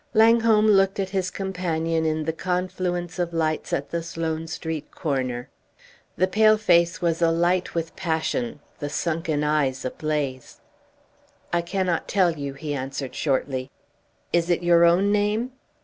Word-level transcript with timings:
Langholm 0.15 0.65
looked 0.67 0.99
at 0.99 1.11
his 1.11 1.29
companion 1.29 2.07
in 2.07 2.25
the 2.25 2.33
confluence 2.33 3.19
of 3.19 3.35
lights 3.35 3.71
at 3.71 3.91
the 3.91 4.01
Sloane 4.01 4.47
Street 4.47 4.89
corner. 4.89 5.47
The 6.17 6.25
pale 6.25 6.57
face 6.57 7.03
was 7.03 7.21
alight 7.21 7.75
with 7.75 7.95
passion, 7.95 8.61
the 8.79 8.89
sunken 8.89 9.43
eyes 9.43 9.85
ablaze. 9.85 10.59
"I 11.53 11.61
cannot 11.61 12.07
tell 12.07 12.31
you," 12.31 12.55
he 12.55 12.73
answered, 12.73 13.13
shortly. 13.13 13.69
"Is 14.33 14.49
it 14.49 14.63
your 14.63 14.85
own 14.85 15.11
name?" 15.11 15.51